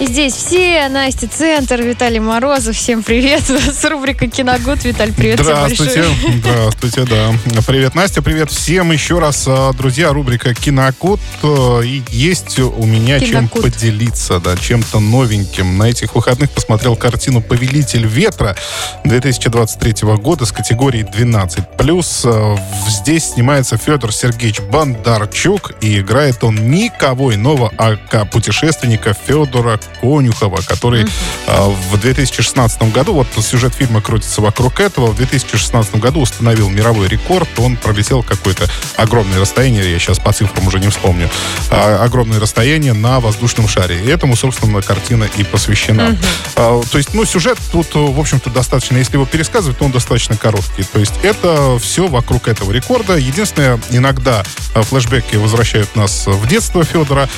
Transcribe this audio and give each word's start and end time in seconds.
И 0.00 0.06
здесь 0.06 0.32
все, 0.32 0.88
Настя 0.88 1.28
Центр, 1.28 1.82
Виталий 1.82 2.20
Морозов. 2.20 2.74
Всем 2.74 3.02
привет. 3.02 3.42
С 3.50 3.84
рубрика 3.84 4.28
Киногуд. 4.28 4.82
Виталь, 4.82 5.12
привет 5.12 5.40
Здравствуйте. 5.40 6.04
Здравствуйте, 6.38 7.02
да. 7.04 7.32
Привет, 7.66 7.94
Настя, 7.94 8.22
привет 8.22 8.50
всем 8.50 8.92
еще 8.92 9.18
раз. 9.18 9.44
А, 9.46 9.74
Друзья, 9.74 10.10
рубрика 10.14 10.54
Кинокод. 10.54 11.20
э, 11.42 11.82
И 11.84 12.02
есть 12.08 12.58
у 12.58 12.86
меня 12.86 13.20
чем 13.20 13.46
Кинокод. 13.50 13.62
поделиться, 13.62 14.40
да, 14.40 14.56
чем-то 14.56 15.00
новеньким. 15.00 15.76
На 15.76 15.90
этих 15.90 16.14
выходных 16.14 16.50
посмотрел 16.50 16.96
картину 16.96 17.42
«Повелитель 17.42 18.06
ветра» 18.06 18.56
2023 19.04 20.14
года 20.16 20.46
с 20.46 20.52
категории 20.52 21.04
12+. 21.04 21.76
Плюс 21.76 22.24
в- 22.24 22.58
здесь 22.88 23.32
снимается 23.34 23.76
Федор 23.76 24.14
Сергеевич 24.14 24.60
Бондарчук, 24.62 25.72
и 25.82 25.98
играет 26.00 26.42
он 26.42 26.70
никого 26.70 27.34
иного, 27.34 27.70
а 27.76 27.96
ка- 27.96 28.24
путешественника 28.24 29.14
Федора 29.26 29.78
Конюхова, 30.00 30.62
который 30.62 31.06
а, 31.46 31.68
в 31.68 31.98
2016 31.98 32.92
году, 32.92 33.14
вот 33.14 33.26
сюжет 33.44 33.74
фильма 33.74 34.00
крутится 34.00 34.40
вокруг 34.40 34.80
этого, 34.80 35.06
в 35.06 35.16
2016 35.16 35.96
году 35.96 36.20
установил 36.20 36.68
мировой 36.68 37.08
рекорд, 37.08 37.48
он 37.58 37.76
пролетел 37.76 38.22
какое-то 38.22 38.68
огромное 38.96 39.40
расстояние, 39.40 39.90
я 39.90 39.98
сейчас 39.98 40.18
по 40.18 40.32
цифрам 40.32 40.66
уже 40.66 40.78
не 40.78 40.88
вспомню, 40.88 41.28
а, 41.70 42.02
огромное 42.04 42.40
расстояние 42.40 42.92
на 42.92 43.20
воздушном 43.20 43.68
шаре. 43.68 44.00
И 44.00 44.08
этому, 44.08 44.36
собственно, 44.36 44.82
картина 44.82 45.28
и 45.36 45.44
посвящена. 45.44 46.16
А, 46.56 46.80
то 46.90 46.98
есть, 46.98 47.14
ну, 47.14 47.24
сюжет 47.24 47.58
тут, 47.72 47.94
в 47.94 48.18
общем-то, 48.18 48.50
достаточно, 48.50 48.96
если 48.96 49.14
его 49.14 49.26
пересказывать, 49.26 49.78
то 49.78 49.84
он 49.84 49.92
достаточно 49.92 50.36
короткий. 50.36 50.84
То 50.84 50.98
есть 50.98 51.14
это 51.22 51.78
все 51.78 52.08
вокруг 52.08 52.48
этого 52.48 52.72
рекорда. 52.72 53.16
Единственное, 53.16 53.80
иногда 53.90 54.42
флешбеки 54.74 55.36
возвращают 55.36 55.94
нас 55.96 56.26
в 56.26 56.46
детство 56.46 56.84
Федора, 56.84 57.28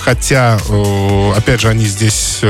хотя, 0.00 0.58
э, 0.68 1.32
опять 1.36 1.60
же, 1.60 1.68
они 1.68 1.81
здесь... 1.84 2.42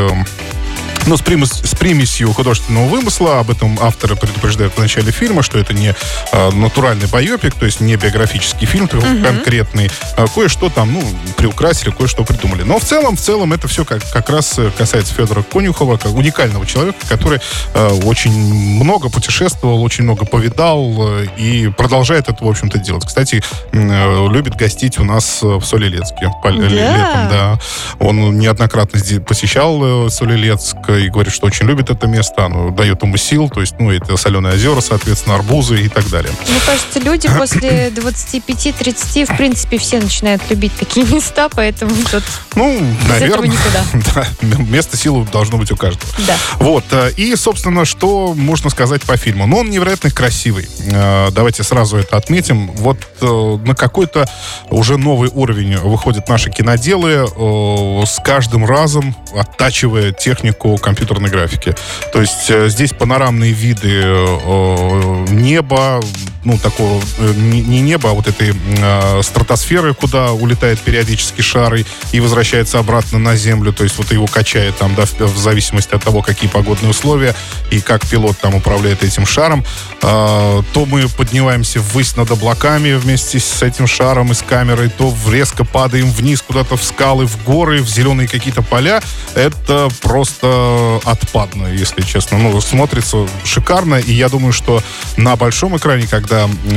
э, 1.04 1.08
ну, 1.08 1.16
с, 1.16 1.20
примес- 1.22 1.66
с 1.66 1.74
примесью 1.74 2.32
художественного 2.32 2.86
вымысла. 2.88 3.40
Об 3.40 3.50
этом 3.50 3.78
авторы 3.80 4.16
предупреждают 4.16 4.74
в 4.74 4.78
начале 4.78 5.12
фильма, 5.12 5.42
что 5.42 5.58
это 5.58 5.74
не 5.74 5.94
э, 6.32 6.50
натуральный 6.52 7.06
байопик, 7.06 7.54
то 7.54 7.66
есть 7.66 7.80
не 7.80 7.96
биографический 7.96 8.66
фильм 8.66 8.88
такой 8.88 9.22
конкретный. 9.22 9.90
А 10.16 10.26
кое-что 10.26 10.68
там, 10.70 10.92
ну, 10.92 11.02
приукрасили, 11.36 11.90
кое-что 11.90 12.24
придумали. 12.24 12.62
Но 12.62 12.78
в 12.78 12.84
целом, 12.84 13.16
в 13.16 13.20
целом 13.20 13.52
это 13.52 13.68
все 13.68 13.84
как, 13.84 14.02
как 14.10 14.28
раз 14.30 14.58
э, 14.58 14.70
касается 14.76 15.14
Федора 15.14 15.42
Конюхова, 15.42 15.96
как 15.96 16.12
уникального 16.14 16.66
человека, 16.66 16.98
который 17.08 17.40
э, 17.74 17.88
очень 18.04 18.32
много 18.32 19.08
путешествовал, 19.08 19.82
очень 19.82 20.04
много 20.04 20.24
повидал 20.24 20.94
э, 20.98 21.26
и 21.36 21.68
продолжает 21.68 22.28
это, 22.28 22.44
в 22.44 22.48
общем-то, 22.48 22.78
делать. 22.78 23.04
Кстати, 23.06 23.42
э, 23.72 24.28
любит 24.28 24.54
гостить 24.56 24.98
у 24.98 25.04
нас 25.04 25.40
э, 25.42 25.46
в 25.46 25.64
Солилецке. 25.64 26.30
по- 26.42 26.52
Да? 26.52 26.68
Летом, 26.68 27.28
да. 27.30 27.58
Он 27.98 28.38
неоднократно 28.38 28.98
здесь 28.98 29.20
посещал 29.26 30.06
э, 30.06 30.10
Солилецк 30.10 30.76
и 30.98 31.08
говорит, 31.08 31.32
что 31.32 31.46
очень 31.46 31.66
любит 31.66 31.90
это 31.90 32.06
место, 32.06 32.46
оно 32.46 32.70
дает 32.70 33.02
ему 33.02 33.16
сил, 33.16 33.48
то 33.48 33.60
есть, 33.60 33.74
ну, 33.78 33.90
это 33.90 34.16
соленые 34.16 34.54
озера, 34.54 34.80
соответственно, 34.80 35.36
арбузы 35.36 35.82
и 35.82 35.88
так 35.88 36.08
далее. 36.10 36.32
Мне 36.48 36.60
кажется, 36.64 37.00
люди 37.00 37.28
после 37.38 37.88
25-30, 37.88 39.32
в 39.32 39.36
принципе, 39.36 39.78
все 39.78 40.00
начинают 40.00 40.42
любить 40.50 40.72
такие 40.78 41.06
места, 41.12 41.48
поэтому 41.48 41.94
тут 42.10 42.22
Ну, 42.54 42.78
без 42.78 43.22
этого 43.22 43.42
наверное, 43.42 43.48
никуда. 43.48 43.84
да, 44.42 44.58
место 44.58 44.96
силы 44.96 45.26
должно 45.32 45.58
быть 45.58 45.70
у 45.72 45.76
каждого. 45.76 46.10
Да. 46.26 46.36
Вот, 46.56 46.84
э, 46.90 47.12
и, 47.16 47.34
собственно, 47.36 47.84
что 47.84 48.34
можно 48.34 48.70
сказать 48.70 49.02
по 49.02 49.16
фильму? 49.16 49.46
Ну, 49.46 49.58
он 49.58 49.70
невероятно 49.70 50.10
красивый. 50.10 50.68
Э, 50.90 51.30
Давайте 51.30 51.62
сразу 51.62 51.96
это 51.96 52.16
отметим. 52.16 52.70
Вот 52.72 52.98
э, 53.20 53.58
на 53.64 53.74
какой-то 53.74 54.26
уже 54.70 54.96
новый 54.98 55.30
уровень 55.32 55.76
выходят 55.78 56.28
наши 56.28 56.50
киноделы 56.50 57.26
э, 57.26 58.06
с 58.06 58.20
каждым 58.22 58.64
разом 58.64 59.14
оттачивая 59.34 60.12
технику 60.12 60.76
компьютерной 60.82 61.30
графики. 61.30 61.74
То 62.12 62.20
есть 62.20 62.50
э, 62.50 62.68
здесь 62.68 62.92
панорамные 62.92 63.52
виды 63.52 64.02
э, 64.04 65.24
неба, 65.30 66.00
ну, 66.44 66.58
такого, 66.58 67.02
э, 67.18 67.32
не 67.36 67.60
не 67.60 67.80
неба, 67.80 68.10
а 68.10 68.12
вот 68.14 68.26
этой 68.26 68.52
э, 68.52 69.22
стратосферы, 69.22 69.94
куда 69.94 70.32
улетает 70.32 70.80
периодически 70.80 71.40
шар 71.40 71.74
и, 71.74 71.84
и 72.12 72.20
возвращается 72.20 72.78
обратно 72.78 73.18
на 73.18 73.36
Землю. 73.36 73.72
То 73.72 73.84
есть 73.84 73.96
вот 73.98 74.10
его 74.12 74.26
качает 74.26 74.76
там, 74.76 74.94
да, 74.94 75.06
в, 75.06 75.20
в 75.20 75.38
зависимости 75.38 75.94
от 75.94 76.02
того, 76.02 76.22
какие 76.22 76.50
погодные 76.50 76.90
условия 76.90 77.34
и 77.70 77.80
как 77.80 78.06
пилот 78.06 78.38
там 78.38 78.54
управляет 78.54 79.04
этим 79.04 79.26
шаром. 79.26 79.64
А, 80.02 80.62
то 80.72 80.86
мы 80.86 81.08
поднимаемся 81.08 81.80
ввысь 81.80 82.16
над 82.16 82.30
облаками 82.30 82.94
вместе 82.94 83.38
с 83.38 83.62
этим 83.62 83.86
шаром 83.86 84.32
и 84.32 84.34
с 84.34 84.42
камерой, 84.42 84.90
то 84.90 85.14
резко 85.30 85.64
падаем 85.64 86.10
вниз 86.10 86.42
куда-то 86.42 86.76
в 86.76 86.82
скалы, 86.82 87.26
в 87.26 87.44
горы, 87.44 87.82
в 87.82 87.88
зеленые 87.88 88.28
какие-то 88.28 88.62
поля. 88.62 89.02
Это 89.34 89.88
просто 90.00 91.00
отпадно, 91.04 91.68
если 91.68 92.02
честно. 92.02 92.38
Ну, 92.38 92.60
смотрится 92.60 93.28
шикарно, 93.44 93.96
и 93.96 94.12
я 94.12 94.28
думаю, 94.28 94.52
что 94.52 94.82
на 95.16 95.36
большом 95.36 95.76
экране, 95.76 96.06
когда 96.06 96.31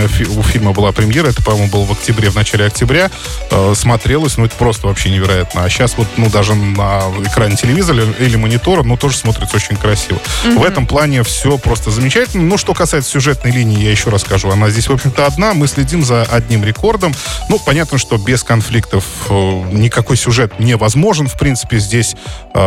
фи- 0.08 0.26
у 0.26 0.42
фильма 0.44 0.72
была 0.74 0.92
премьера, 0.92 1.28
это, 1.28 1.42
по-моему, 1.44 1.70
было 1.70 1.86
в 1.86 1.92
октябре, 1.92 2.30
в 2.30 2.36
начале 2.36 2.66
октября, 2.66 3.10
э, 3.52 3.74
смотрелось, 3.76 4.38
ну, 4.38 4.46
это 4.46 4.56
просто 4.56 4.88
вообще 4.88 5.10
невероятно. 5.10 5.64
А 5.64 5.70
сейчас 5.70 5.96
вот, 5.98 6.08
ну, 6.18 6.30
даже 6.30 6.56
на 6.56 7.02
экране 7.24 7.56
телевизора 7.56 8.04
или 8.20 8.36
монитора, 8.36 8.84
ну, 8.84 8.98
тоже 8.98 9.18
смотрится 9.18 9.56
очень 9.56 9.76
красиво. 9.76 10.20
В 10.56 10.64
этом 10.64 10.88
плане 10.88 11.24
все 11.24 11.58
просто 11.58 11.92
замечательно. 11.92 12.44
Ну, 12.44 12.58
что 12.58 12.74
касается 12.74 13.12
сюжетной 13.12 13.52
линии, 13.52 13.84
я 13.84 13.92
еще 13.92 14.10
раз 14.10 14.22
скажу, 14.22 14.50
она 14.50 14.70
здесь, 14.70 14.88
в 14.88 14.94
общем-то, 14.94 15.26
одна. 15.26 15.54
Мы 15.54 15.68
следим 15.68 16.04
за 16.04 16.24
одним 16.24 16.64
рекордом. 16.64 17.14
Ну, 17.50 17.60
понятно, 17.60 17.98
что 17.98 18.18
без 18.18 18.44
конфликтов 18.44 19.06
э, 19.30 19.34
никакой 19.72 20.18
сюжет 20.18 20.60
невозможен. 20.60 21.28
В 21.28 21.38
принципе, 21.38 21.80
здесь 21.80 22.16
э, 22.54 22.60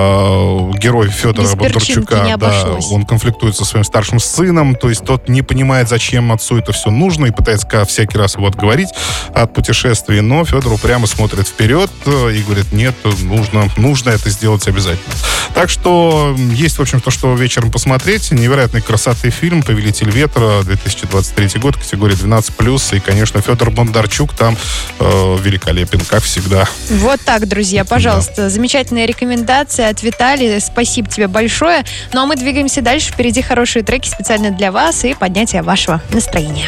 герой 0.79 1.09
Федора 1.09 1.43
Без 1.47 1.55
Бондарчука, 1.55 2.17
да, 2.39 2.51
он 2.91 3.05
конфликтует 3.07 3.57
со 3.57 3.65
своим 3.65 3.85
старшим 3.85 4.21
сыном, 4.21 4.75
то 4.75 4.89
есть 4.89 5.05
тот 5.05 5.29
не 5.29 5.43
понимает, 5.43 5.89
зачем 5.89 6.33
отцу 6.33 6.59
это 6.59 6.73
все 6.79 6.91
нужно, 6.91 7.27
и 7.27 7.31
пытается 7.31 7.85
всякий 7.85 8.17
раз 8.17 8.37
его 8.37 8.47
отговорить 8.47 8.89
от 9.35 9.53
путешествий, 9.53 10.21
но 10.21 10.45
Федор 10.45 10.73
упрямо 10.73 11.07
смотрит 11.07 11.47
вперед 11.47 11.91
э, 12.07 12.33
и 12.33 12.43
говорит, 12.43 12.73
нет, 12.73 12.95
нужно, 13.23 13.69
нужно 13.77 14.11
это 14.11 14.31
сделать 14.31 14.67
обязательно. 14.69 15.15
Так 15.55 15.71
что 15.71 16.37
есть, 16.53 16.79
в 16.79 16.83
общем-то, 16.83 17.11
что 17.11 17.35
вечером 17.35 17.71
посмотреть. 17.71 18.31
Невероятной 18.31 18.81
красоты 18.81 19.31
фильм 19.31 19.63
«Повелитель 19.63 20.11
ветра», 20.11 20.63
2023 20.63 21.61
год, 21.61 21.77
категория 21.77 22.15
12+, 22.15 22.97
и, 22.97 23.01
конечно, 23.01 23.41
Федор 23.41 23.71
Бондарчук 23.71 24.35
там 24.35 24.57
э, 25.01 25.37
великолепен, 25.43 26.01
как 26.01 26.23
всегда. 26.23 26.69
Вот 26.91 27.21
так, 27.23 27.49
друзья, 27.49 27.85
пожалуйста. 27.85 28.51
Замечательная 28.51 29.07
рекомендация 29.07 29.91
от 29.91 30.03
Виталия. 30.03 30.61
Спасибо 30.61 31.09
тебе 31.09 31.29
большое. 31.29 31.85
Ну 32.13 32.23
а 32.23 32.27
мы 32.27 32.37
двигаемся 32.37 32.83
дальше. 32.83 33.13
Впереди 33.13 33.43
хорошие 33.43 33.83
треки 33.83 34.09
специально 34.09 34.51
для 34.51 34.73
вас 34.73 35.05
и 35.05 35.15
поднятие 35.15 35.63
вашего 35.63 36.03
настроения. 36.11 36.68